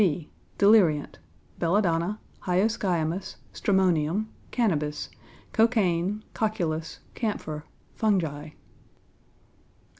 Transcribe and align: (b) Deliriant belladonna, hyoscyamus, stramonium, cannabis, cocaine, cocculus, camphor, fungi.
(b) 0.01 0.29
Deliriant 0.57 1.19
belladonna, 1.59 2.19
hyoscyamus, 2.47 3.35
stramonium, 3.53 4.25
cannabis, 4.49 5.09
cocaine, 5.53 6.23
cocculus, 6.33 6.97
camphor, 7.13 7.65
fungi. 7.93 8.49